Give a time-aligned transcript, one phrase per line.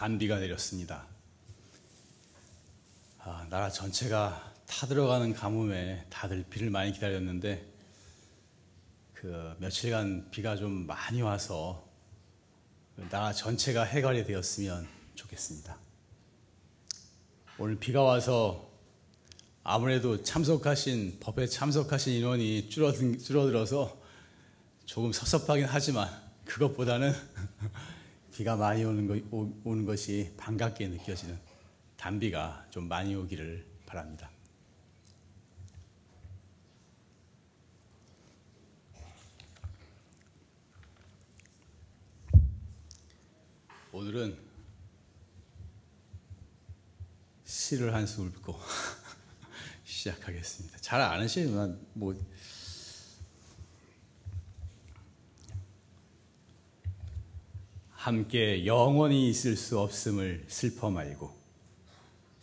[0.00, 1.06] 단비가 내렸습니다.
[3.18, 7.70] 아, 나라 전체가 타들어가는 가뭄에 다들 비를 많이 기다렸는데
[9.12, 11.86] 그 며칠간 비가 좀 많이 와서
[13.10, 15.76] 나라 전체가 해결이 되었으면 좋겠습니다.
[17.58, 18.70] 오늘 비가 와서
[19.62, 24.00] 아무래도 참석하신 법에 참석하신 인원이 줄어들어서
[24.86, 26.08] 조금 섭섭하긴 하지만
[26.46, 27.12] 그것보다는
[28.40, 31.38] 비가 많이 오는, 거, 오는 것이 반갑게 느껴지는
[31.98, 34.30] 단비가 좀 많이 오기를 바랍니다.
[43.92, 44.38] 오늘은
[47.44, 48.58] 시를 한 수를 읽고
[49.84, 50.78] 시작하겠습니다.
[50.78, 52.18] 잘 아시지만 뭐
[58.00, 61.30] 함께 영원히 있을 수 없음을 슬퍼 말고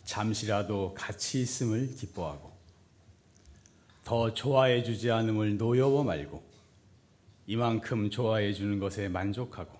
[0.04, 2.52] 잠시라도 같이 있음을 기뻐하고
[4.04, 6.44] 더 좋아해 주지 않음을 노여워 말고
[7.48, 9.76] 이만큼 좋아해 주는 것에 만족하고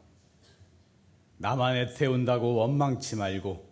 [1.37, 3.65] 나만 애태운다고 원망치 말고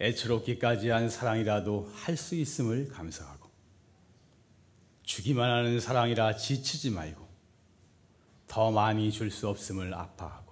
[0.00, 3.50] 애처롭기까지 한 사랑이라도 할 수 있음을 감사하고
[5.02, 7.28] 주기만 하는 사랑이라 지치지 말고
[8.48, 10.45] 더 많이 줄 수 없음을 아파하고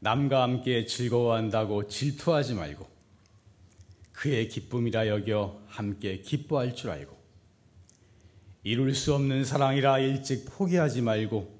[0.00, 2.88] 남과 함께 즐거워한다고 질투하지 말고
[4.12, 7.18] 그의 기쁨이라 여겨 함께 기뻐할 줄 알고
[8.62, 11.58] 이룰 수 없는 사랑이라 일찍 포기하지 말고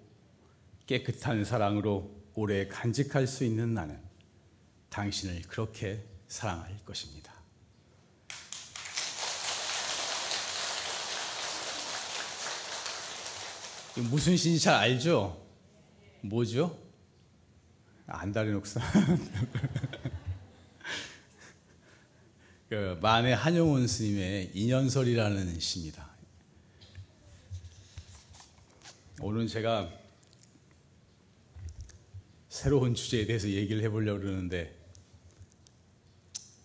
[0.86, 3.98] 깨끗한 사랑으로 오래 간직할 수 있는 나는
[4.88, 7.32] 당신을 그렇게 사랑할 것입니다.
[14.10, 15.46] 무슨 시인지 잘 알죠?
[16.22, 16.89] 뭐죠?
[18.10, 18.80] 안달의 녹사.
[22.68, 26.10] 그 만해 한용운 스님의 인연설이라는 시입니다.
[29.20, 29.90] 오늘 제가
[32.48, 34.76] 새로운 주제에 대해서 얘기를 해보려고 그러는데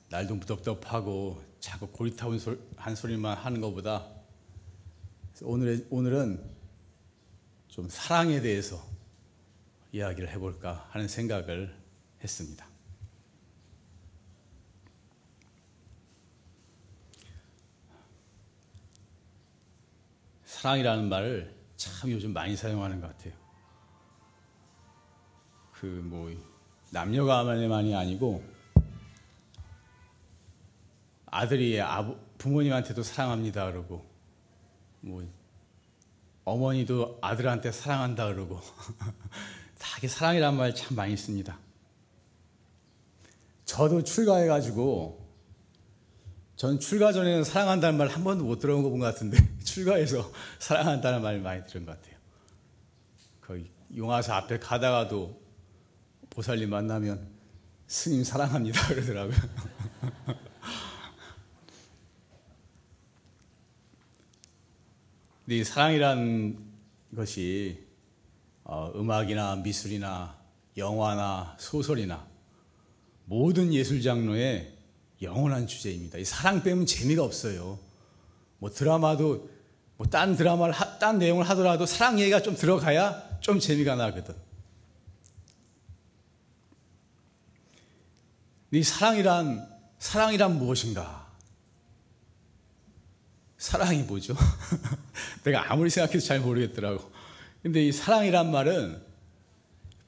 [0.10, 2.40] 날도 무덥덥하고 자꾸 고리타운
[2.76, 4.08] 한 소리만 하는 것보다
[5.42, 6.42] 오늘 오늘은
[7.68, 8.95] 좀 사랑에 대해서
[9.96, 11.74] 이야기를 해볼까 하는 생각을
[12.22, 12.68] 했습니다.
[20.44, 23.34] 사랑이라는 말을 참 요즘 많이 사용하는 것 같아요.
[25.72, 26.30] 그 뭐
[26.92, 28.44] 남녀가만이 아니고
[31.26, 34.06] 아들이 아부, 부모님한테도 사랑합니다 그러고
[35.00, 35.26] 뭐
[36.44, 38.60] 어머니도 아들한테 사랑한다 그러고
[39.80, 41.60] 다 이게 사랑이란 말 참 많이 씁니다.
[43.66, 45.26] 저도 출가해가지고
[46.56, 51.66] 전 출가 전에는 사랑한다는 말 한 번도 못 들어본 것 같은데 출가해서 사랑한다는 말 많이
[51.66, 52.16] 들은 것 같아요.
[53.42, 55.42] 거의 용화사 앞에 가다가도
[56.30, 57.28] 보살님 만나면
[57.88, 59.36] 스님 사랑합니다 그러더라고요.
[65.46, 66.58] 근데 이 사랑이란
[67.16, 67.85] 것이
[68.66, 70.36] 어, 음악이나 미술이나
[70.76, 72.26] 영화나 소설이나
[73.26, 74.74] 모든 예술 장르의
[75.22, 76.18] 영원한 주제입니다.
[76.18, 77.80] 이 사랑 빼면 재미가 없어요.
[78.60, 79.50] 뭐 드라마도
[79.98, 84.36] 뭐 딴 드라마를 하, 딴 내용을 하더라도 사랑 얘기가 좀 들어가야 좀 재미가 나거든.
[88.72, 91.26] 이 사랑이란 사랑이란 무엇인가?
[93.58, 94.36] 사랑이 뭐죠?
[95.46, 97.15] 내가 아무리 생각해도 잘 모르겠더라고.
[97.66, 99.02] 근데 이 사랑이란 말은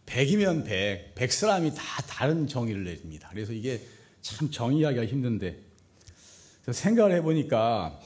[0.05, 3.29] 백이면 백, 백 사람이 다 다른 정의를 내립니다.
[3.31, 3.81] 그래서 이게
[4.21, 5.59] 참 정의하기가 힘든데
[6.71, 7.99] 생각을 해보니까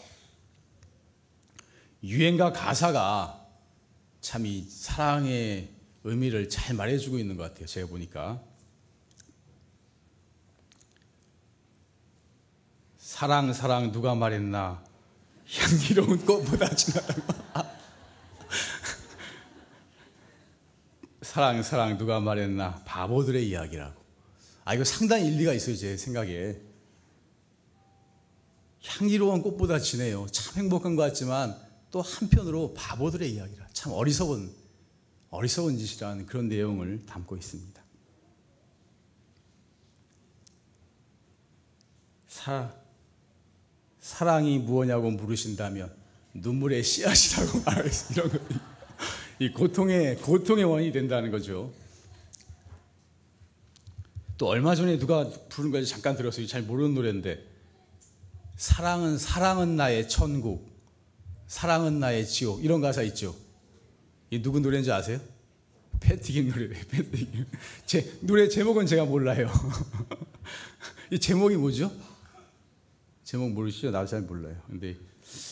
[2.01, 3.45] 유행가 가사가
[4.21, 5.67] 참 이 사랑의
[6.05, 7.65] 의미를 잘 말해주고 있는 것 같아요.
[7.65, 8.41] 제가 보니까
[12.97, 14.81] 사랑 사랑 누가 말했나
[15.51, 17.60] 향기로운 꽃보다 진하다고.
[21.31, 22.83] 사랑, 사랑, 누가 말했나?
[22.83, 24.01] 바보들의 이야기라고.
[24.65, 26.59] 아, 이거 상당히 일리가 있어요, 제 생각에.
[28.83, 30.27] 향기로운 꽃보다 진해요.
[30.29, 31.57] 참 행복한 것 같지만
[31.89, 33.65] 또 한편으로 바보들의 이야기라.
[33.71, 34.51] 참 어리석은,
[35.29, 37.81] 어리석은 짓이라는 그런 내용을 담고 있습니다.
[42.27, 42.73] 사,
[44.01, 45.95] 사랑이 무엇냐고 물으신다면
[46.33, 48.21] 눈물의 씨앗이라고 말하겠습니다.
[48.21, 48.70] 이런 것,
[49.41, 51.73] 이 고통의 고통의 원인이 된다는 거죠.
[54.37, 56.45] 또 얼마 전에 누가 부른 거지 잠깐 들었어요.
[56.45, 57.43] 잘 모르는 노래인데
[58.55, 60.69] 사랑은 사랑은 나의 천국,
[61.47, 63.35] 사랑은 나의 지옥 이런 가사 있죠.
[64.29, 65.19] 이 누구 노래인지 아세요?
[66.01, 66.85] 패티김 노래예요.
[66.91, 67.45] 패티김.
[67.87, 69.51] 제 노래 제목은 제가 몰라요.
[71.09, 71.91] 이 제목이 뭐죠?
[73.23, 73.89] 제목 모르시죠?
[73.89, 74.61] 나도 잘 몰라요.
[74.67, 74.97] 근데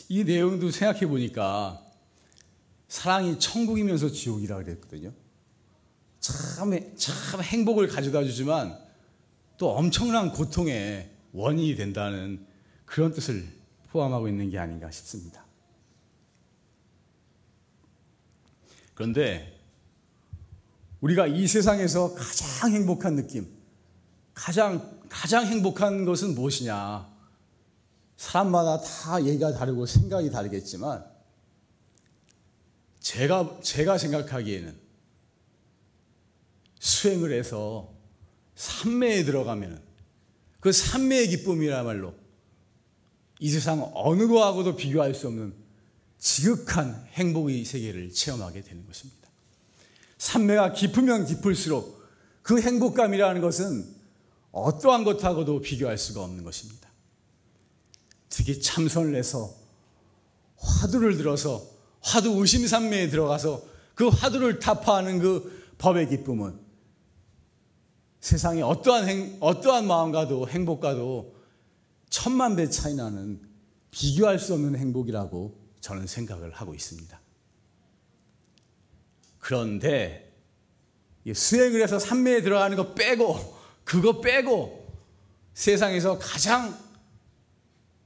[0.09, 1.88] 이 내용도 생각해 보니까
[2.89, 5.13] 사랑이 천국이면서 지옥이라 그랬거든요.
[6.19, 8.77] 참, 참 행복을 가져다 주지만
[9.57, 12.45] 또 엄청난 고통의 원인이 된다는
[12.86, 13.47] 그런 뜻을
[13.91, 15.45] 포함하고 있는 게 아닌가 싶습니다.
[18.95, 19.57] 그런데
[21.00, 23.47] 우리가 이 세상에서 가장 행복한 느낌,
[24.33, 27.07] 가장, 가장 행복한 것은 무엇이냐?
[28.18, 31.19] 사람마다 다 얘기가 다르고 생각이 다르겠지만,
[33.09, 34.77] 제가, 제가 생각하기에는
[36.77, 37.91] 수행을 해서
[38.56, 39.81] 삼매에 들어가면
[40.59, 42.13] 그 삼매의 기쁨이라말로
[43.39, 45.56] 이 세상 어느 거하고도 비교할 수 없는
[46.19, 49.27] 지극한 행복의 세계를 체험하게 되는 것입니다.
[50.19, 52.00] 삼매가 깊으면 깊을수록
[52.44, 53.91] 그 행복감이라는 것은
[54.51, 56.88] 어떠한 것하고도 비교할 수가 없는 것입니다.
[58.29, 59.55] 특히 참선을 해서
[60.57, 63.63] 화두를 들어서 화두 의심삼매에 들어가서
[63.96, 66.60] 그 화두를 타파하는 그 법의 기쁨은
[68.19, 71.36] 세상에 어떠한 행, 어떠한 마음과도 행복과도
[72.10, 73.42] 천만 배 차이 나는
[73.92, 77.19] 비교할 수 없는 행복이라고 저는 생각을 하고 있습니다.
[79.40, 80.34] 그런데
[81.31, 84.88] 수행을 해서 삼매에 들어가는 거 빼고 그거 빼고
[85.54, 86.78] 세상에서 가장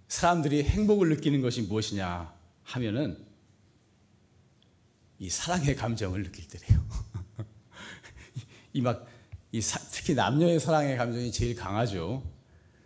[0.07, 3.17] 사람들이 행복을 느끼는 것이 무엇이냐 하면은
[5.23, 6.85] 이 사랑의 감정을 느낄 때래요.
[8.73, 9.07] 이 막,
[9.53, 12.29] 이 특히 남녀의 사랑의 감정이 제일 강하죠.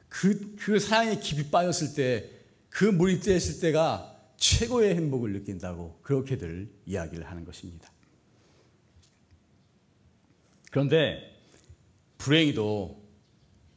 [0.07, 2.29] 그, 그 사랑에 깊이 빠졌을 때,
[2.69, 7.91] 그 몰입되었을 때가 최고의 행복을 느낀다고 그렇게들 이야기를 하는 것입니다.
[10.69, 11.41] 그런데
[12.19, 13.03] 불행히도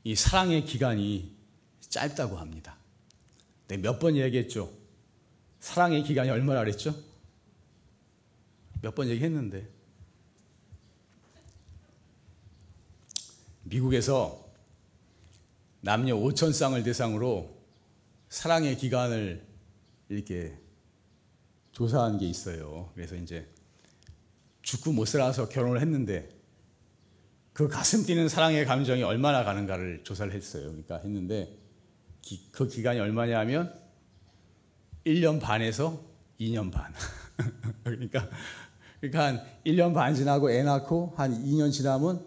[0.05, 1.35] 이 사랑의 기간이
[1.81, 2.77] 짧다고 합니다.
[3.69, 4.71] 네, 몇번 얘기했죠.
[5.61, 7.10] 사랑의 기간이 얼마나 그랬죠?
[8.83, 9.69] 몇 번 얘기했는데.
[13.65, 14.51] 미국에서
[15.81, 17.57] 남녀 5천 쌍을 대상으로
[18.29, 19.47] 사랑의 기간을
[20.09, 20.59] 이렇게
[21.73, 22.91] 조사한 게 있어요.
[22.95, 23.49] 그래서 이제
[24.63, 26.29] 죽고 못 살아서 결혼을 했는데
[27.53, 30.65] 그 가슴 뛰는 사랑의 감정이 얼마나 가는가를 조사를 했어요.
[30.67, 31.57] 그러니까 했는데
[32.23, 33.79] 기, 그 기간이 얼마냐 하면
[35.07, 36.05] 1년 반에서
[36.39, 36.93] 2년 반.
[37.85, 38.29] 그러니까,
[39.01, 42.25] 그러니까 한 1년 반 지나고 애 낳고 한 2년 지나면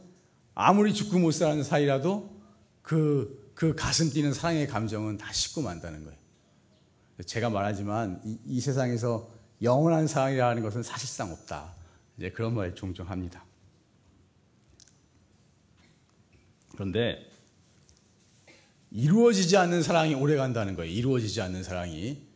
[0.55, 2.33] 아무리 죽고 못 사는 사이라도
[2.81, 6.17] 그, 그 가슴 뛰는 사랑의 감정은 다 식고 만다는 거예요.
[7.25, 9.29] 제가 말하지만 이, 이 세상에서
[9.61, 11.73] 영원한 사랑이라는 것은 사실상 없다.
[12.17, 13.43] 이제 그런 말 종종 합니다.
[16.73, 17.29] 그런데
[18.91, 20.91] 이루어지지 않는 사랑이 오래 간다는 거예요.
[20.91, 22.27] 이루어지지 않는 사랑이.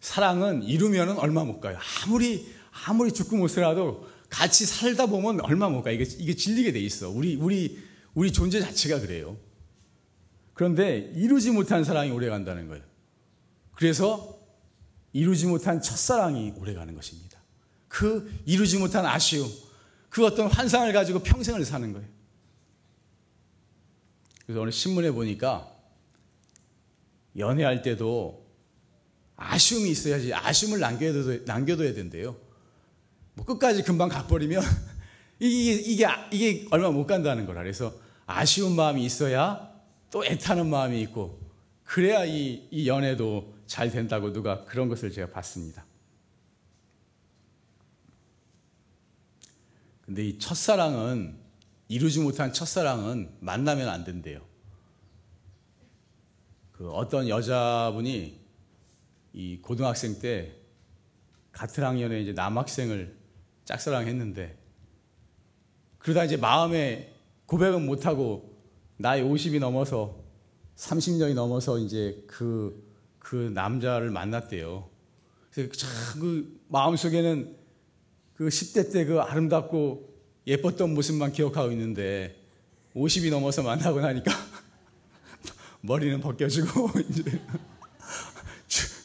[0.00, 1.78] 사랑은 이루면은 얼마 못 가요.
[2.04, 2.46] 아무리,
[2.86, 5.90] 아무리 죽고 못 살아도 같이 살다 보면 얼마 못 가.
[5.90, 7.10] 이게, 이게 질리게 돼 있어.
[7.10, 7.78] 우리, 우리,
[8.14, 9.36] 우리 존재 자체가 그래요.
[10.54, 12.84] 그런데 이루지 못한 사랑이 오래 간다는 거예요.
[13.74, 14.38] 그래서
[15.12, 17.38] 이루지 못한 첫사랑이 오래 가는 것입니다.
[17.86, 19.48] 그 이루지 못한 아쉬움,
[20.10, 22.08] 그 어떤 환상을 가지고 평생을 사는 거예요.
[24.44, 25.70] 그래서 오늘 신문에 보니까
[27.36, 28.46] 연애할 때도
[29.36, 32.36] 아쉬움이 있어야지 아쉬움을 남겨둬야, 남겨둬야 된대요.
[33.38, 34.60] 뭐 끝까지 금방 가버리면
[35.38, 37.62] 이게, 이게, 이게 얼마 못 간다는 거라.
[37.62, 37.94] 그래서
[38.26, 39.72] 아쉬운 마음이 있어야
[40.10, 41.38] 또 애타는 마음이 있고
[41.84, 45.86] 그래야 이, 이 연애도 잘 된다고 누가 그런 것을 제가 봤습니다.
[50.04, 51.38] 근데 이 첫사랑은
[51.86, 54.40] 이루지 못한 첫사랑은 만나면 안 된대요.
[56.72, 58.40] 그 어떤 여자분이
[59.34, 60.56] 이 고등학생 때
[61.52, 63.17] 같은 학년에 이제 남학생을
[63.68, 64.56] 짝사랑했는데
[65.98, 68.56] 그러다 이제 마음에 고백은 못하고
[68.96, 70.24] 나이 50이 넘어서
[70.76, 72.82] 30년이 넘어서 이제 그,
[73.18, 74.88] 그 남자를 만났대요.
[75.52, 77.56] 그래서 참그 마음속에는
[78.34, 80.08] 그 10대 때 그 아름답고
[80.46, 82.36] 예뻤던 모습만 기억하고 있는데
[82.94, 84.32] 50이 넘어서 만나고 나니까
[85.82, 87.40] 머리는 벗겨지고 이제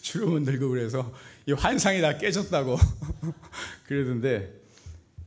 [0.01, 1.11] 주름은 들고 그래서
[1.47, 2.77] 이 환상이 다 깨졌다고
[3.85, 4.63] 그러던데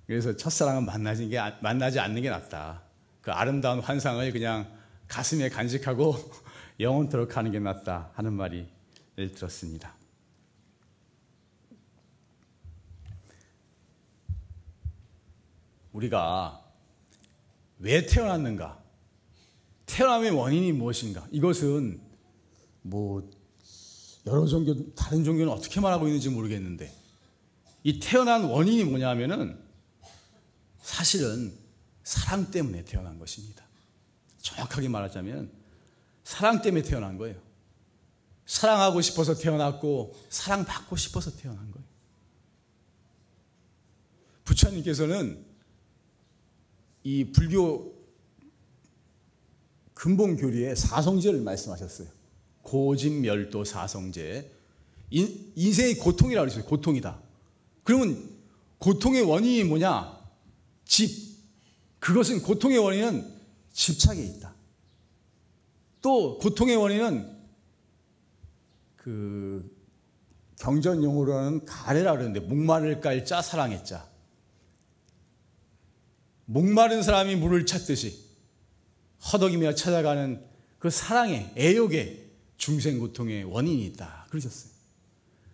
[0.07, 2.83] 그래서 첫사랑은 만나지 게 만나지 않는 게 낫다.
[3.21, 4.73] 그 아름다운 환상을 그냥
[5.09, 6.15] 가슴에 간직하고
[6.79, 8.69] 영원토록 하는 게 낫다 하는 말이
[9.17, 9.95] 들었습니다.
[15.93, 16.63] 우리가
[17.79, 18.83] 왜 태어났는가?
[19.87, 21.27] 태어남의 원인이 무엇인가?
[21.31, 22.01] 이것은
[22.83, 23.29] 뭐
[24.27, 27.06] 여러 종교 다른 종교는 어떻게 말하고 있는지 모르겠는데
[27.87, 29.57] 이 태어난 원인이 뭐냐면은
[30.83, 31.57] 사실은
[32.03, 33.65] 사랑 때문에 태어난 것입니다.
[34.39, 35.53] 정확하게 말하자면
[36.25, 37.41] 사랑 때문에 태어난 거예요.
[38.45, 41.87] 사랑하고 싶어서 태어났고 사랑받고 싶어서 태어난 거예요.
[44.43, 45.47] 부처님께서는
[47.05, 47.95] 이 불교
[49.95, 52.09] 근본 교리에 사성제를 말씀하셨어요.
[52.63, 54.53] 고진멸도 사성제.
[55.11, 56.65] 인, 인생의 고통이라고 그랬어요.
[56.65, 57.26] 고통이다.
[57.87, 58.37] 그러면
[58.79, 60.19] 고통의 원인이 뭐냐?
[60.85, 61.09] 집.
[62.01, 63.33] 그것은 고통의 원인은
[63.73, 64.53] 집착에 있다.
[66.03, 67.33] 또 고통의 원인은
[68.97, 69.73] 그
[70.59, 74.09] 경전 용어로는 가래라 그러는데 목마를 깔자 사랑했자.
[76.47, 78.21] 목마른 사람이 물을 찾듯이
[79.33, 80.45] 허덕이며 찾아가는
[80.81, 84.27] 그 사랑의 애욕의 중생 고통의 원인이 있다.
[84.31, 84.73] 그러셨어요.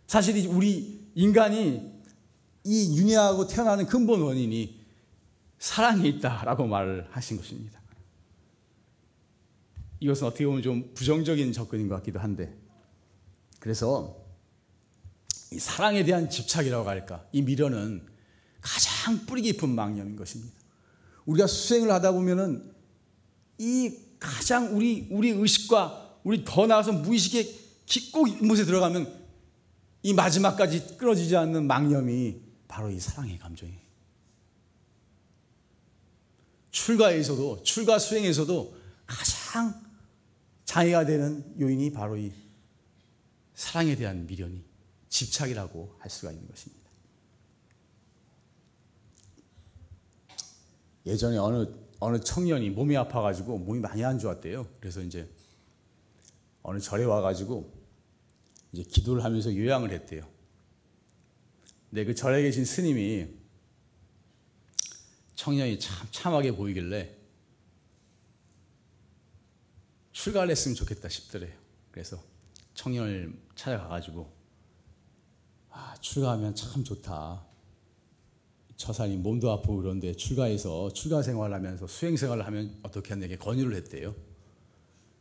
[0.06, 2.01] 사실 우리 인간이
[2.64, 4.80] 이 윤회하고 태어나는 근본 원인이
[5.58, 7.80] 사랑에 있다라고 말을 하신 것입니다.
[10.00, 12.56] 이것은 어떻게 보면 좀 부정적인 접근인 것 같기도 한데
[13.60, 14.16] 그래서
[15.52, 18.04] 이 사랑에 대한 집착이라고 할까 이 미련은
[18.60, 20.52] 가장 뿌리 깊은 망념인 것입니다.
[21.26, 22.72] 우리가 수행을 하다 보면은
[23.58, 29.22] 이 가장 우리 우리 의식과 우리 더 나아서 무의식의 깊고 곳에 들어가면
[30.02, 32.40] 이 마지막까지 끊어지지 않는 망념이
[32.72, 33.78] 바로 이 사랑의 감정이에요.
[36.70, 38.74] 출가에서도 출가 수행에서도
[39.06, 39.78] 가장
[40.64, 42.32] 장애가 되는 요인이 바로 이
[43.54, 44.64] 사랑에 대한 미련이
[45.10, 46.90] 집착이라고 할 수가 있는 것입니다.
[51.04, 54.66] 예전에 어느 어느 청년이 몸이 아파가지고 몸이 많이 안 좋았대요.
[54.80, 55.28] 그래서 이제
[56.62, 57.70] 어느 절에 와가지고
[58.72, 60.31] 이제 기도를 하면서 요양을 했대요.
[61.92, 63.26] 근데 그 절에 계신 스님이
[65.34, 67.14] 청년이 참 참하게 보이길래
[70.12, 71.52] 출가를 했으면 좋겠다 싶더래요.
[71.90, 72.18] 그래서
[72.72, 74.32] 청년을 찾아가가지고
[75.68, 77.44] 아, 출가하면 참 좋다.
[78.76, 84.14] 처사님 몸도 아프고 그런데 출가해서 출가 생활을 하면서 수행 생활을 하면 어떻게 하는게 권유를 했대요.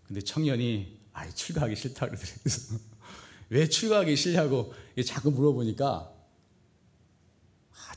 [0.08, 2.36] 근데 청년이 아 출가하기 싫다 그러더래요.
[2.44, 2.75] 그래서
[3.50, 4.74] 왜 출가하기 싫냐고
[5.06, 6.21] 자꾸 물어보니까 아,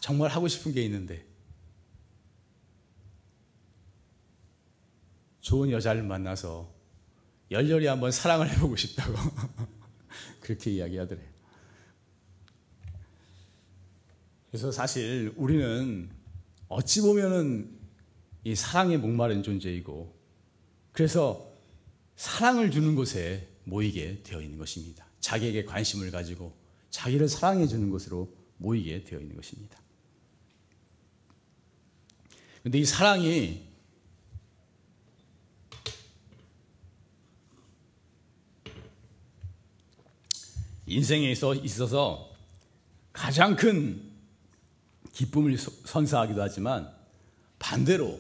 [0.04, 1.25] 정말 하고 싶은 게 있는데
[5.40, 6.70] 좋은 여자를 만나서
[7.50, 9.14] 열렬히 한번 사랑을 해보고 싶다고
[10.42, 11.26] 그렇게 이야기하더래요.
[14.50, 16.11] 그래서 사실 우리는
[16.68, 17.75] 어찌 보면은
[18.44, 20.14] 이 사랑에 목마른 존재이고
[20.92, 21.50] 그래서
[22.16, 25.06] 사랑을 주는 곳에 모이게 되어 있는 것입니다.
[25.20, 26.54] 자기에게 관심을 가지고
[26.90, 29.82] 자기를 사랑해 주는 곳으로 모이게 되어 있는 것입니다.
[32.64, 33.62] 근데 이 사랑이
[40.87, 42.35] 인생에 있어서
[43.12, 44.11] 가장 큰
[45.12, 46.90] 기쁨을 선사하기도 하지만
[47.59, 48.18] 반대로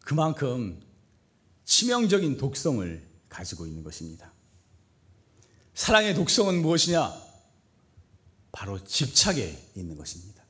[0.00, 0.82] 그만큼
[1.66, 4.32] 치명적인 독성을 가지고 있는 것입니다.
[5.74, 7.14] 사랑의 독성은 무엇이냐?
[8.50, 10.42] 바로 집착에 있는 것입니다.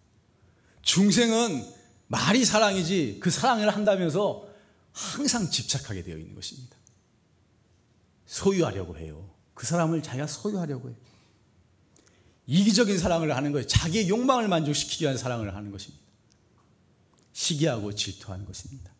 [0.82, 1.81] 중생은
[2.12, 4.46] 말이 사랑이지 그 사랑을 한다면서
[4.92, 6.76] 항상 집착하게 되어 있는 것입니다.
[8.26, 9.30] 소유하려고 해요.
[9.54, 10.96] 그 사람을 자기가 소유하려고 해요.
[12.46, 13.66] 이기적인 사랑을 하는 거예요.
[13.66, 16.04] 자기의 욕망을 만족시키기 위한 사랑을 하는 것입니다.
[17.32, 18.92] 시기하고 질투하는 것입니다.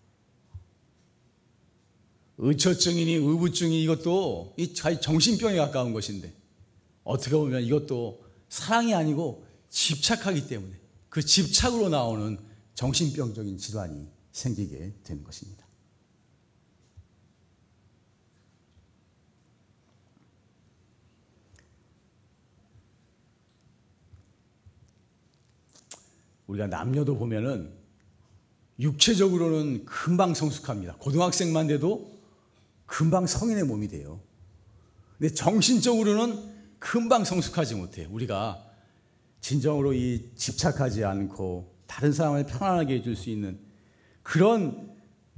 [2.39, 6.33] 의처증이니 의부증이 이것도 이 정신병에 가까운 것인데
[7.05, 15.67] 어떻게 보면 이것도 사랑이 아니고 집착하기 때문에 그 집착으로 나오는 정신병적인 질환이 생기게 되는 것입니다.
[26.47, 27.73] 우리가 남녀도 보면은
[28.79, 30.97] 육체적으로는 금방 성숙합니다.
[30.97, 32.11] 고등학생만 돼도
[32.87, 34.21] 금방 성인의 몸이 돼요.
[35.19, 38.09] 근데 정신적으로는 금방 성숙하지 못해요.
[38.11, 38.67] 우리가
[39.41, 43.59] 진정으로 이 집착하지 않고 다른 사람을 편안하게 해줄 수 있는
[44.23, 44.97] 그런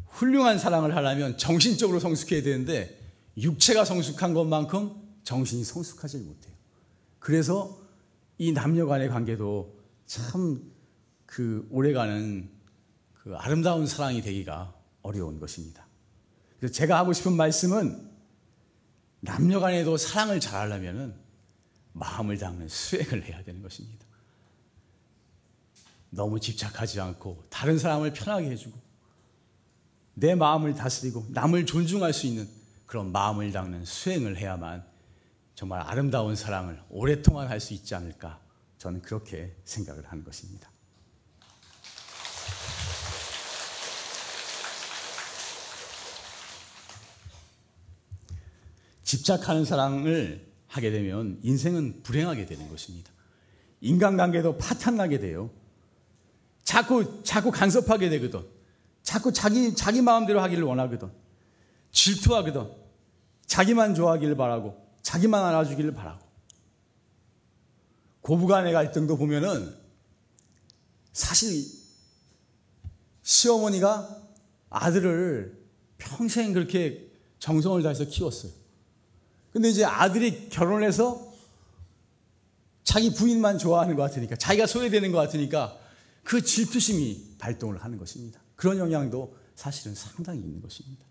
[0.08, 3.00] 훌륭한 사랑을 하려면 정신적으로 성숙해야 되는데
[3.36, 4.92] 육체가 성숙한 것만큼
[5.24, 6.54] 정신이 성숙하지 못해요.
[7.18, 7.78] 그래서
[8.38, 10.74] 이 남녀 간의 관계도 참
[11.34, 12.48] 그 오래가는
[13.14, 15.84] 그 아름다운 사랑이 되기가 어려운 것입니다.
[16.60, 18.08] 그래서 제가 하고 싶은 말씀은
[19.18, 21.18] 남녀 간에도 사랑을 잘하려면
[21.92, 24.06] 마음을 닦는 수행을 해야 되는 것입니다.
[26.14, 28.78] 너무 집착하지 않고 다른 사람을 편하게 해주고
[30.14, 32.48] 내 마음을 다스리고 남을 존중할 수 있는
[32.86, 34.84] 그런 마음을 닦는 수행을 해야만
[35.54, 38.40] 정말 아름다운 사랑을 오랫동안 할 수 있지 않을까
[38.78, 40.70] 저는 그렇게 생각을 하는 것입니다.
[49.04, 53.12] 집착하는 사랑을 하게 되면 인생은 불행하게 되는 것입니다.
[53.80, 55.50] 인간관계도 파탄나게 돼요.
[56.74, 58.44] 자꾸 자꾸 간섭하게 되거든.
[59.04, 61.08] 자꾸 자기 자기 마음대로 하기를 원하거든.
[61.92, 62.68] 질투하거든.
[63.46, 66.18] 자기만 좋아하기를 바라고 자기만 알아주기를 바라고.
[68.22, 69.72] 고부간의 갈등도 보면은
[71.12, 71.64] 사실
[73.22, 74.08] 시어머니가
[74.68, 75.56] 아들을
[75.98, 78.50] 평생 그렇게 정성을 다해서 키웠어요.
[79.52, 81.32] 근데 이제 아들이 결혼해서
[82.82, 85.83] 자기 부인만 좋아하는 것 같으니까 자기가 소외되는 것 같으니까
[86.24, 88.40] 그 질투심이 발동을 하는 것입니다.
[88.56, 91.04] 그런 영향도 사실은 상당히 있는 것입니다.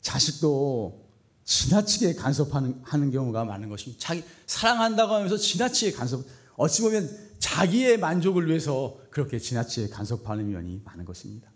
[0.00, 1.06] 자식도
[1.44, 4.00] 지나치게 간섭하는 하는 경우가 많은 것입니다.
[4.00, 6.24] 자기 사랑한다고 하면서 지나치게 간섭,
[6.56, 7.08] 어찌 보면
[7.38, 11.50] 자기의 만족을 위해서 그렇게 지나치게 간섭하는 면이 많은 것입니다.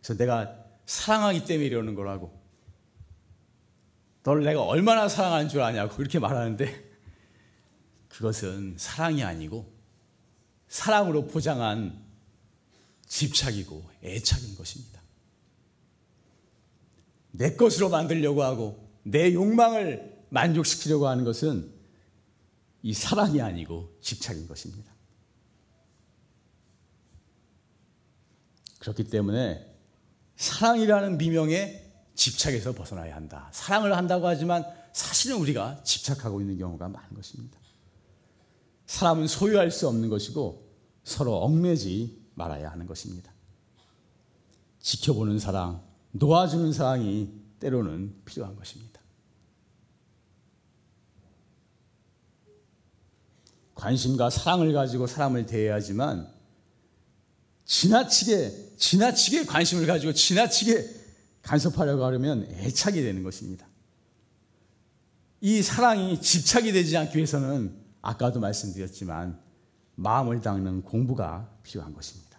[0.00, 2.40] 그래서 내가 사랑하기 때문에 이러는 거라고.
[4.22, 6.89] 널 내가 얼마나 사랑하는 줄 아냐고 그렇게 말하는데
[8.10, 9.72] 그것은 사랑이 아니고
[10.68, 11.98] 사랑으로 포장한
[13.06, 15.00] 집착이고 애착인 것입니다.
[17.32, 21.72] 내 것으로 만들려고 하고 내 욕망을 만족시키려고 하는 것은
[22.82, 24.92] 이 사랑이 아니고 집착인 것입니다.
[28.78, 29.66] 그렇기 때문에
[30.36, 33.50] 사랑이라는 비명에 집착에서 벗어나야 한다.
[33.52, 37.59] 사랑을 한다고 하지만 사실은 우리가 집착하고 있는 경우가 많은 것입니다.
[38.90, 40.68] 사람은 소유할 수 없는 것이고
[41.04, 43.32] 서로 얽매지 말아야 하는 것입니다.
[44.80, 49.00] 지켜보는 사랑, 놓아주는 사랑이 때로는 필요한 것입니다.
[53.76, 56.28] 관심과 사랑을 가지고 사람을 대해야지만
[57.64, 60.96] 지나치게 지나치게 관심을 가지고 지나치게
[61.42, 63.68] 간섭하려고 하려면 애착이 되는 것입니다.
[65.40, 69.40] 이 사랑이 집착이 되지 않기 위해서는 아까도 말씀드렸지만
[69.94, 72.38] 마음을 닦는 공부가 필요한 것입니다.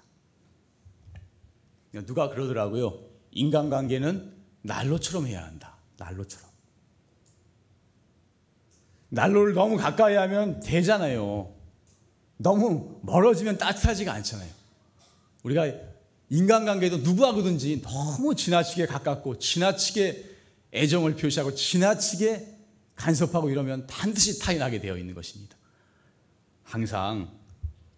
[2.05, 2.99] 누가 그러더라고요.
[3.31, 5.77] 인간관계는 난로처럼 해야 한다.
[5.97, 6.49] 난로처럼.
[9.09, 11.53] 난로를 너무 가까이 하면 되잖아요.
[12.37, 14.49] 너무 멀어지면 따뜻하지가 않잖아요.
[15.43, 15.67] 우리가
[16.29, 20.31] 인간관계도 누구하고든지 너무 지나치게 가깝고 지나치게
[20.73, 22.50] 애정을 표시하고 지나치게
[22.95, 25.57] 간섭하고 이러면 반드시 타인하게 되어 있는 것입니다.
[26.63, 27.29] 항상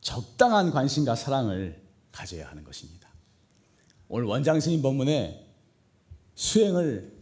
[0.01, 3.09] 적당한 관심과 사랑을 가져야 하는 것입니다.
[4.07, 5.47] 오늘 원장 스님 본문에
[6.35, 7.13] 수행을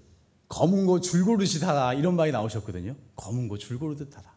[0.48, 2.96] 검은 고 줄고르듯 하다 이런 말이 나오셨거든요.
[3.16, 4.32] 검은 고 줄고르듯 하다.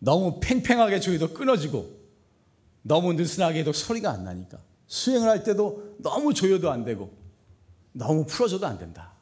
[0.00, 2.04] 너무 팽팽하게 조여도 끊어지고
[2.82, 7.16] 너무 느슨하게 해도 소리가 안 나니까 수행을 할 때도 너무 조여도 안 되고
[7.92, 9.13] 너무 풀어줘도 안 된다.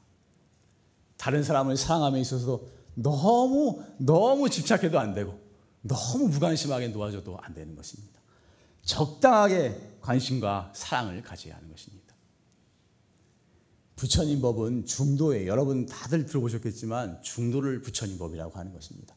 [1.22, 2.62] 다른 사람을 사랑함에 있어서
[2.96, 5.38] 너무 너무 집착해도 안 되고
[5.80, 8.20] 너무 무관심하게 놓아줘도 안 되는 것입니다.
[8.82, 12.12] 적당하게 관심과 사랑을 가져야 하는 것입니다.
[13.94, 19.14] 부처님 법은 중도에 여러분 다들 들어보셨겠지만 중도를 부처님 법이라고 하는 것입니다.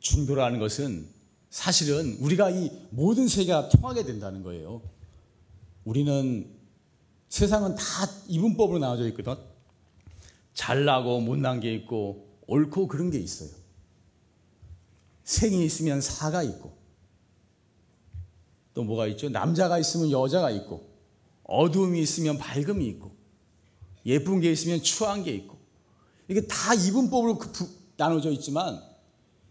[0.00, 1.08] 중도라는 것은
[1.48, 4.82] 사실은 우리가 이 모든 세계가 통하게 된다는 거예요.
[5.86, 6.54] 우리는
[7.30, 7.82] 세상은 다
[8.28, 9.51] 이분법으로 나눠져 있거든.
[10.54, 13.50] 잘나고 못난 게 있고 옳고 그런 게 있어요.
[15.24, 16.76] 생이 있으면 사가 있고
[18.74, 19.28] 또 뭐가 있죠?
[19.28, 20.90] 남자가 있으면 여자가 있고
[21.44, 23.12] 어두움이 있으면 밝음이 있고
[24.06, 25.56] 예쁜 게 있으면 추한 게 있고
[26.28, 28.82] 이게 다 이분법으로 그 나눠져 있지만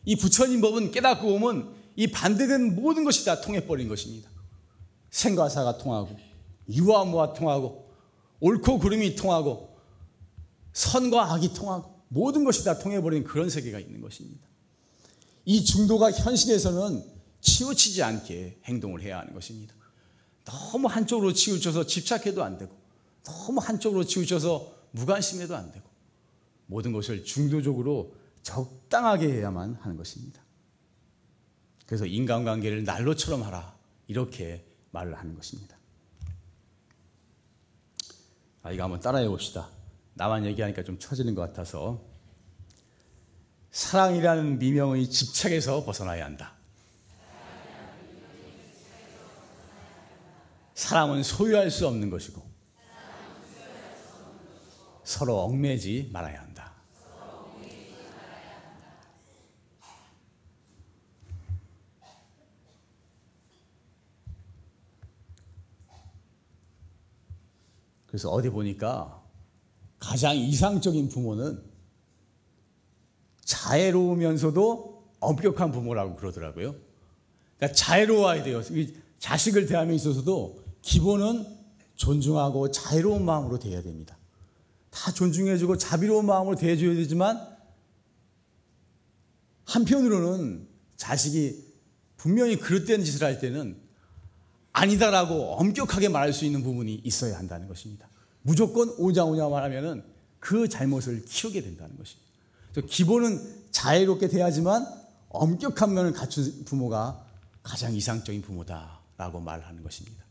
[0.05, 4.29] 이 부처님 법은 깨닫고 보면 이 반대된 모든 것이 다 통해버린 것입니다.
[5.09, 6.15] 생과 사가 통하고
[6.69, 7.91] 유와 무와 통하고
[8.39, 9.70] 옳고 그름이 통하고
[10.73, 14.45] 선과 악이 통하고 모든 것이 다 통해버린 그런 세계가 있는 것입니다.
[15.45, 17.03] 이 중도가 현실에서는
[17.41, 19.73] 치우치지 않게 행동을 해야 하는 것입니다.
[20.43, 22.75] 너무 한쪽으로 치우쳐서 집착해도 안 되고
[23.23, 25.89] 너무 한쪽으로 치우쳐서 무관심해도 안 되고
[26.65, 30.41] 모든 것을 중도적으로 적당하게 해야만 하는 것입니다.
[31.85, 33.75] 그래서 인간관계를 난로처럼 하라
[34.07, 35.77] 이렇게 말을 하는 것입니다.
[38.63, 39.69] 아, 이거 한번 따라해 봅시다.
[40.21, 41.99] 나만 얘기하니까 좀 처지는 것 같아서
[43.71, 46.53] 사랑이라는 미명의 집착에서 벗어나야 한다.
[50.75, 52.39] 사랑은 소유할 수 없는 것이고
[55.03, 56.71] 서로 얽매지 말아야 한다.
[68.05, 69.20] 그래서 어디 보니까
[70.01, 71.63] 가장 이상적인 부모는
[73.45, 76.75] 자애로우면서도 엄격한 부모라고 그러더라고요.
[77.55, 78.61] 그러니까 자애로워야 돼요.
[79.19, 81.45] 자식을 대함에 있어서도 기본은
[81.95, 84.17] 존중하고 자애로운 마음으로 대해야 됩니다.
[84.89, 87.39] 다 존중해주고 자비로운 마음으로 대해줘야 되지만
[89.65, 91.63] 한편으로는 자식이
[92.17, 93.79] 분명히 그릇된 짓을 할 때는
[94.73, 98.10] 아니다라고 엄격하게 말할 수 있는 부분이 있어야 한다는 것입니다.
[98.41, 100.03] 무조건 오냐 오냐 말하면은
[100.39, 102.31] 그 잘못을 키우게 된다는 것입니다.
[102.87, 103.39] 기본은
[103.71, 104.85] 자애롭게 대하지만
[105.29, 107.25] 엄격한 면을 갖춘 부모가
[107.63, 110.23] 가장 이상적인 부모다라고 말하는 것입니다.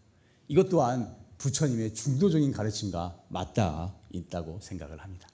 [0.49, 5.29] 이것 또한 부처님의 중도적인 가르침과 맞닿아 있다고 생각을 합니다.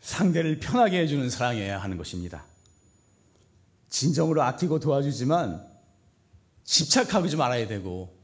[0.00, 2.44] 상대를 편하게 해주는 사랑이어야 하는 것입니다.
[3.90, 5.68] 진정으로 아끼고 도와주지만
[6.64, 8.16] 집착하지 말아야 되고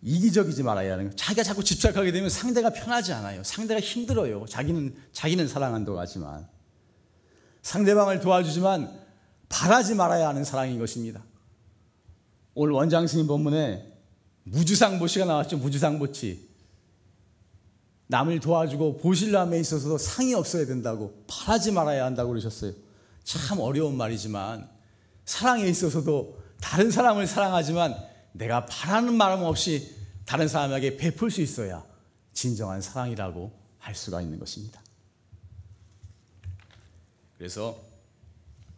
[0.00, 1.16] 이기적이지 말아야 하는 거.
[1.16, 3.42] 자기가 자꾸 집착하게 되면 상대가 편하지 않아요.
[3.42, 4.46] 상대가 힘들어요.
[4.46, 6.46] 자기는 자기는 사랑한다고 하지만
[7.62, 9.00] 상대방을 도와주지만
[9.48, 11.22] 바라지 말아야 하는 사랑인 것입니다.
[12.54, 13.92] 오늘 원장 스님 본문에
[14.44, 15.56] 무주상보시가 나왔죠.
[15.56, 16.54] 무주상보치.
[18.06, 22.72] 남을 도와주고 보실람에 있어서도 상이 없어야 된다고 바라지 말아야 한다고 그러셨어요.
[23.24, 24.73] 참 어려운 말이지만
[25.24, 27.94] 사랑에 있어서도 다른 사람을 사랑하지만
[28.32, 31.84] 내가 바라는 마음 없이 다른 사람에게 베풀 수 있어야
[32.32, 34.82] 진정한 사랑이라고 할 수가 있는 것입니다.
[37.38, 37.80] 그래서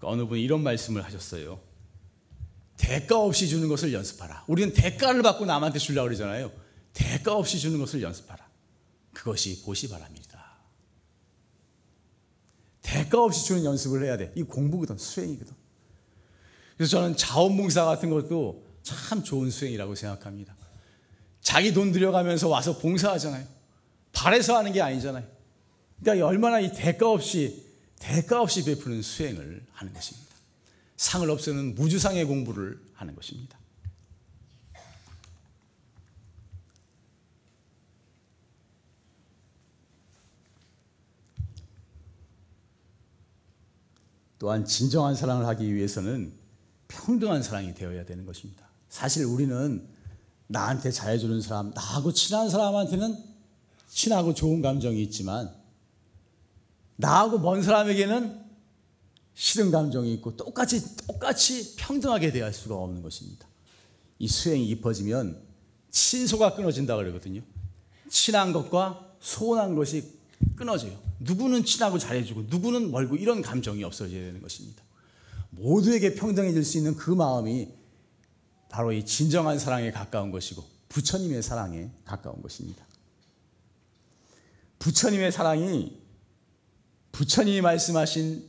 [0.00, 1.61] 어느 분이 이런 말씀을 하셨어요.
[2.76, 4.44] 대가 없이 주는 것을 연습하라.
[4.46, 6.52] 우리는 대가를 받고 남한테 주려고 그러잖아요.
[6.92, 8.46] 대가 없이 주는 것을 연습하라.
[9.12, 10.56] 그것이 보시 바랍니다.
[12.82, 14.32] 대가 없이 주는 연습을 해야 돼.
[14.37, 15.54] 이 공부거든, 수행이거든.
[16.77, 20.55] 그래서 저는 자원봉사 같은 것도 참 좋은 수행이라고 생각합니다.
[21.41, 23.47] 자기 돈 들여가면서 와서 봉사하잖아요.
[24.12, 25.25] 발해서 하는 게 아니잖아요.
[26.01, 27.65] 그러니까 얼마나 이 대가 없이
[27.99, 30.27] 대가 없이 베푸는 수행을 하는 것입니다.
[30.97, 33.59] 상을 없애는 무주상의 공부를 하는 것입니다.
[44.39, 46.33] 또한 진정한 사랑을 하기 위해서는
[46.96, 48.66] 평등한 사랑이 되어야 되는 것입니다.
[48.88, 49.87] 사실 우리는
[50.46, 53.16] 나한테 잘해주는 사람, 나하고 친한 사람한테는
[53.88, 55.54] 친하고 좋은 감정이 있지만
[56.96, 58.44] 나하고 먼 사람에게는
[59.35, 63.46] 싫은 감정이 있고 똑같이 똑같이 평등하게 대할 수가 없는 것입니다.
[64.18, 65.42] 이 수행이 깊어지면
[65.90, 67.42] 친소가 끊어진다 그러거든요.
[68.09, 70.16] 친한 것과 소원한 것이
[70.54, 70.98] 끊어져요.
[71.20, 74.86] 누구는 친하고 잘해주고 누구는 멀고 이런 감정이 없어져야 되는 것입니다.
[75.50, 77.68] 모두에게 평등해질 수 있는 그 마음이
[78.68, 82.85] 바로 이 진정한 사랑에 가까운 것이고 부처님의 사랑에 가까운 것입니다.
[84.78, 86.00] 부처님의 사랑이
[87.12, 88.44] 부처님이 말씀하신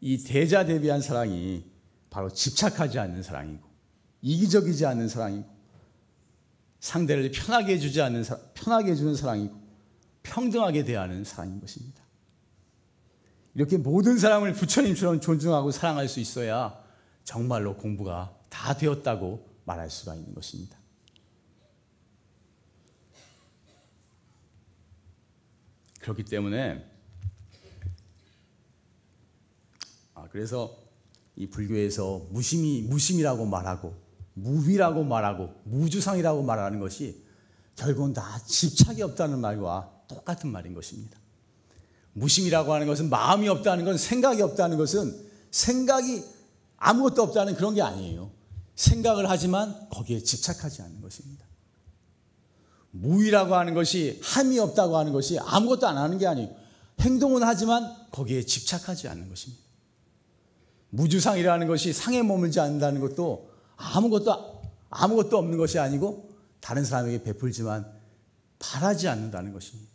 [0.00, 1.64] 이 대자 대비한 사랑이
[2.10, 3.66] 바로 집착하지 않는 사랑이고
[4.20, 5.48] 이기적이지 않는 사랑이고
[6.80, 9.56] 상대를 편하게 해주지 않는 사, 편하게 해주는 사랑이고
[10.22, 12.01] 평등하게 대하는 사랑인 것입니다.
[13.54, 16.82] 이렇게 모든 사람을 부처님처럼 존중하고 사랑할 수 있어야
[17.24, 20.76] 정말로 공부가 다 되었다고 말할 수가 있는 것입니다.
[26.00, 26.84] 그렇기 때문에
[30.14, 30.76] 아, 그래서
[31.36, 33.94] 이 불교에서 무심이 무심이라고 말하고
[34.34, 37.24] 무위라고 말하고 무주상이라고 말하는 것이
[37.76, 41.21] 결국은 다 집착이 없다는 말과 똑같은 말인 것입니다.
[42.14, 45.14] 무심이라고 하는 것은 마음이 없다는 건 생각이 없다는 것은
[45.50, 46.24] 생각이
[46.76, 48.30] 아무것도 없다는 그런 게 아니에요.
[48.74, 51.44] 생각을 하지만 거기에 집착하지 않는 것입니다.
[52.90, 56.54] 무이라고 하는 것이 함이 없다고 하는 것이 아무것도 안 하는 게 아니에요.
[57.00, 59.62] 행동은 하지만 거기에 집착하지 않는 것입니다.
[60.90, 67.90] 무주상이라는 것이 상에 머물지 않는다는 것도 아무것도 아무것도 없는 것이 아니고 다른 사람에게 베풀지만
[68.58, 69.91] 바라지 않는다는 것입니다.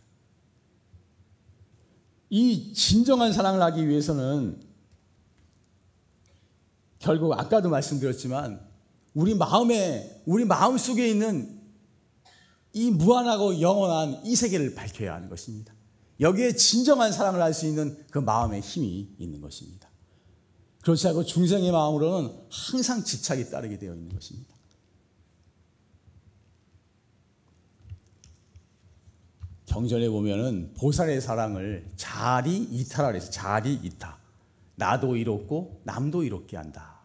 [2.29, 4.61] 이 진정한 사랑을 하기 위해서는
[6.99, 8.59] 결국 아까도 말씀드렸지만
[9.13, 11.59] 우리 마음에 우리 마음 속에 있는
[12.73, 15.73] 이 무한하고 영원한 이 세계를 밝혀야 하는 것입니다.
[16.19, 19.87] 여기에 진정한 사랑을 할 수 있는 그 마음의 힘이 있는 것입니다.
[20.81, 24.56] 그렇지 않고 중생의 마음으로는 항상 집착이 따르게 되어 있는 것입니다.
[29.77, 34.17] 경전에 보면은 보살의 사랑을 자리 이타라 그래서 자리 이타.
[34.73, 36.97] 나도 이롭고 남도 이롭게 한다.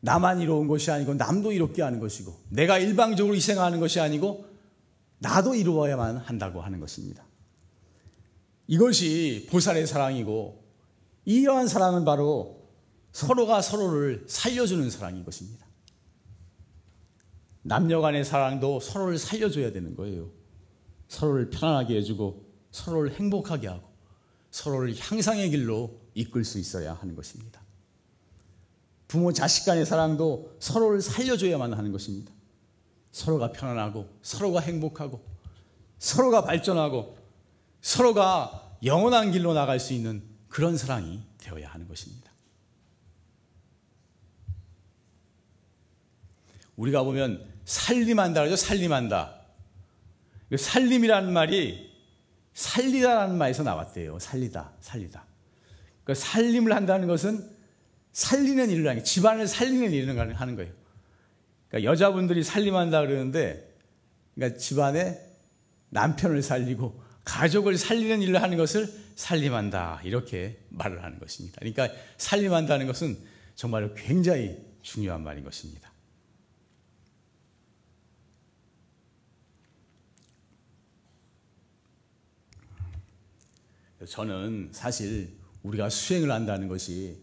[0.00, 4.44] 나만 이로운 것이 아니고 남도 이롭게 하는 것이고 내가 일방적으로 희생하는 것이 아니고
[5.20, 7.24] 나도 이루어야만 한다고 하는 것입니다.
[8.66, 10.62] 이것이 보살의 사랑이고
[11.24, 12.68] 이러한 사랑은 바로
[13.12, 15.67] 서로가 서로를 살려주는 사랑인 것입니다.
[17.68, 20.30] 남녀 간의 사랑도 서로를 살려줘야 되는 거예요.
[21.06, 23.86] 서로를 편안하게 해주고 서로를 행복하게 하고
[24.50, 27.60] 서로를 향상의 길로 이끌 수 있어야 하는 것입니다.
[29.06, 32.32] 부모 자식 간의 사랑도 서로를 살려줘야만 하는 것입니다.
[33.12, 35.22] 서로가 편안하고 서로가 행복하고
[35.98, 37.18] 서로가 발전하고
[37.82, 42.32] 서로가 영원한 길로 나갈 수 있는 그런 사랑이 되어야 하는 것입니다.
[46.76, 48.56] 우리가 보면 살림한다 그러죠.
[48.56, 49.42] 살림한다.
[50.56, 51.92] 살림이라는 말이
[52.54, 54.18] 살리다라는 말에서 나왔대요.
[54.18, 55.26] 살리다, 살리다.
[56.02, 57.46] 그러니까 살림을 한다는 것은
[58.12, 60.72] 살리는 일을 하는 집안을 살리는 일을 하는 거예요.
[61.68, 63.76] 그러니까 여자분들이 살림한다 그러는데
[64.34, 65.20] 그러니까 집안에
[65.90, 71.58] 남편을 살리고 가족을 살리는 일을 하는 것을 살림한다 이렇게 말을 하는 것입니다.
[71.58, 73.18] 그러니까 살림한다는 것은
[73.54, 75.92] 정말 굉장히 중요한 말인 것입니다.
[84.06, 87.22] 저는 사실 우리가 수행을 한다는 것이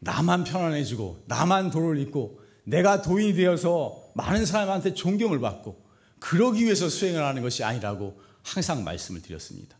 [0.00, 5.82] 나만 편안해지고 나만 도를 잇고 내가 도인이 되어서 많은 사람한테 존경을 받고
[6.20, 9.76] 그러기 위해서 수행을 하는 것이 아니라고 항상 말씀을 드렸습니다.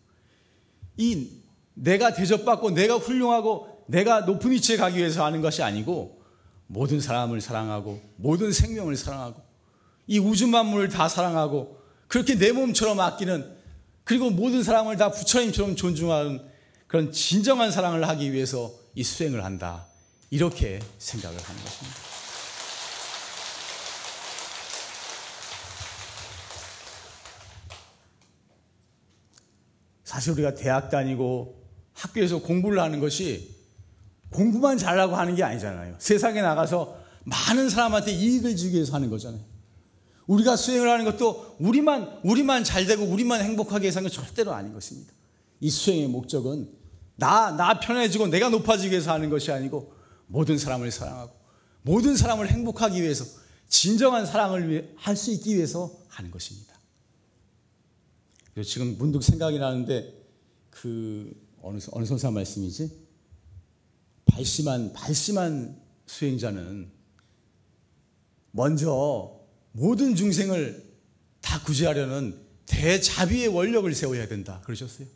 [0.96, 1.42] 이
[1.74, 6.22] 내가 대접받고 내가 훌륭하고 내가 높은 위치에 가기 위해서 하는 것이 아니고
[6.66, 9.42] 모든 사람을 사랑하고 모든 생명을 사랑하고
[10.06, 13.57] 이 우주 만물을 다 사랑하고 그렇게 내 몸처럼 아끼는
[14.08, 16.40] 그리고 모든 사람을 다 부처님처럼 존중하는
[16.86, 19.84] 그런 진정한 사랑을 하기 위해서 이 수행을 한다.
[20.30, 21.96] 이렇게 생각을 하는 것입니다.
[30.04, 33.54] 사실 우리가 대학 다니고 학교에서 공부를 하는 것이
[34.30, 35.96] 공부만 잘하고 하는 게 아니잖아요.
[35.98, 39.57] 세상에 나가서 많은 사람한테 이익을 주기 위해서 하는 거잖아요.
[40.28, 44.72] 우리가 수행을 하는 것도 우리만, 우리만 잘 되고 우리만 행복하게 해서 하는 게 절대로 아닌
[44.72, 45.12] 것입니다.
[45.60, 46.70] 이 수행의 목적은
[47.16, 49.92] 나, 나 편해지고 내가 높아지기 위해서 하는 것이 아니고
[50.26, 51.32] 모든 사람을 사랑하고
[51.82, 53.24] 모든 사람을 행복하기 위해서
[53.68, 56.74] 진정한 사랑을 할수 있기 위해서 하는 것입니다.
[58.64, 60.14] 지금 문득 생각이 나는데
[60.70, 63.08] 그 어느 어느 선사 말씀이지?
[64.26, 66.90] 발심한 발심한 수행자는
[68.50, 69.37] 먼저
[69.72, 70.84] 모든 중생을
[71.40, 74.60] 다 구제하려는 대자비의 원력을 세워야 된다.
[74.64, 75.06] 그러셨어요.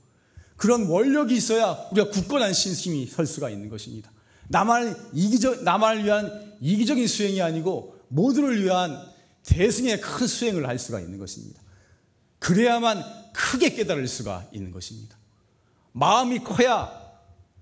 [0.57, 4.13] 그런 원력이 있어야 우리가 굳건한 신심이 설 수가 있는 것입니다.
[4.49, 8.97] 나만을 이기적, 나만을 위한 이기적인 수행이 아니고 모두를 위한
[9.45, 11.61] 대승의 큰 수행을 할 수가 있는 것입니다.
[12.39, 15.17] 그래야만 크게 깨달을 수가 있는 것입니다.
[15.93, 16.91] 마음이 커야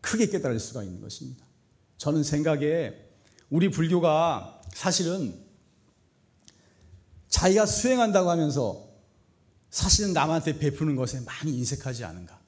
[0.00, 1.44] 크게 깨달을 수가 있는 것입니다.
[1.98, 2.94] 저는 생각에
[3.50, 5.35] 우리 불교가 사실은
[7.40, 8.87] 자기가 수행한다고 하면서
[9.70, 12.38] 사실은 남한테 베푸는 것에 많이 인색하지 않은가.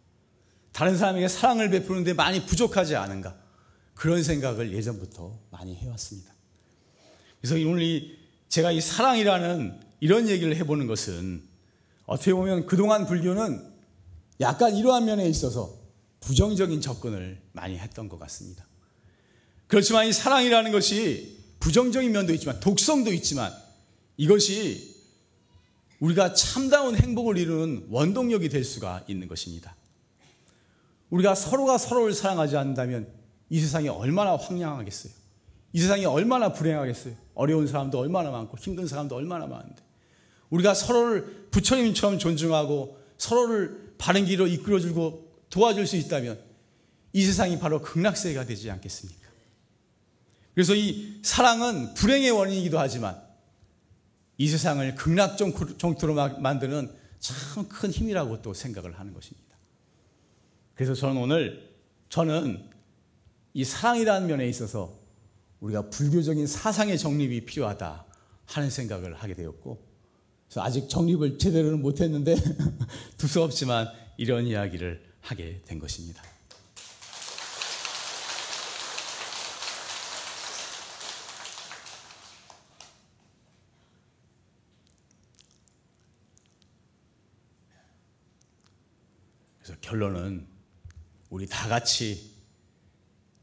[0.73, 3.35] 다른 사람에게 사랑을 베푸는데 많이 부족하지 않은가.
[3.95, 6.35] 그런 생각을 예전부터 많이 해왔습니다.
[7.41, 8.19] 그래서 오늘 이
[8.51, 11.43] 제가 이 사랑이라는 이런 얘기를 해보는 것은
[12.05, 13.73] 어떻게 보면 그동안 불교는
[14.41, 15.75] 약간 이러한 면에 있어서
[16.21, 18.67] 부정적인 접근을 많이 했던 것 같습니다.
[19.69, 23.62] 그렇지만 이 사랑이라는 것이 부정적인 면도 있지만 독성도 있지만
[24.17, 24.93] 이것이
[26.01, 29.77] 우리가 참다운 행복을 이루는 원동력이 될 수가 있는 것입니다.
[31.11, 33.09] 우리가 서로가 서로를 사랑하지 않는다면
[33.51, 35.13] 이 세상이 얼마나 황량하겠어요.
[35.75, 37.15] 이 세상이 얼마나 불행하겠어요.
[37.35, 39.83] 어려운 사람도 얼마나 많고 힘든 사람도 얼마나 많은데
[40.51, 46.41] 우리가 서로를 부처님처럼 존중하고 서로를 바른 길로 이끌어주고 도와줄 수 있다면
[47.13, 49.23] 이 세상이 바로 극락세계가 되지 않겠습니까?
[50.55, 53.21] 그래서 이 사랑은 불행의 원인이기도 하지만
[54.43, 59.57] 이 세상을 극락 정토로 만드는 참 큰 힘이라고 또 생각을 하는 것입니다.
[60.75, 61.71] 그래서 저는 오늘
[62.09, 62.69] 저는
[63.55, 64.99] 이 사랑이라는 면에 있어서
[65.61, 68.05] 우리가 불교적인 사상의 정립이 필요하다
[68.47, 69.81] 하는 생각을 하게 되었고
[70.49, 72.35] 그래서 아직 정립을 제대로는 못했는데
[73.19, 76.21] 두서없지만 이런 이야기를 하게 된 것입니다.
[89.83, 90.47] 결론은
[91.29, 92.33] 우리 다 같이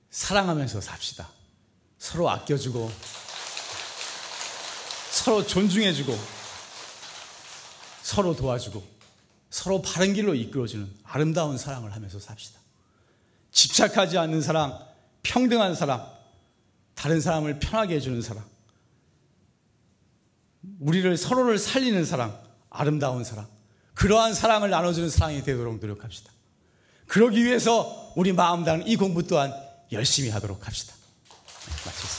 [0.09, 1.29] 사랑하면서 삽시다.
[1.99, 2.91] 서로 아껴주고,
[5.11, 6.17] 서로 존중해주고,
[8.01, 8.83] 서로 도와주고,
[9.49, 12.59] 서로 바른 길로 이끌어주는 아름다운 사랑을 하면서 삽시다.
[13.51, 14.79] 집착하지 않는 사랑,
[15.21, 16.11] 평등한 사랑,
[16.95, 18.43] 다른 사람을 편하게 해주는 사랑,
[20.79, 23.47] 우리를 서로를 살리는 사랑, 아름다운 사랑,
[23.99, 26.31] 그러한 사랑을 나눠주는 사랑이 되도록 노력합시다.
[27.07, 29.53] 그러기 위해서 우리 마음 다는 이 공부 또한
[29.91, 30.93] 열심히 하도록 합시다.
[31.85, 32.18] 마치겠습니다.